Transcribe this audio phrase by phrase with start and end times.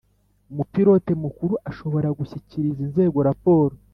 [0.51, 3.75] Umupilote mukuru ashobora gushyikiriza inzego raporo